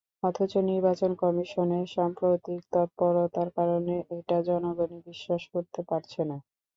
অথচ 0.23 0.51
নির্বাচন 0.69 1.11
কমিশনের 1.21 1.85
সাম্প্রতিক 1.95 2.59
তৎপরতার 2.73 3.49
কারণে 3.57 3.95
এটা 4.17 4.37
জনগণই 4.47 4.99
বিশ্বাস 5.07 5.41
করতে 5.53 5.81
পারছে 5.89 6.21
না। 6.29 6.37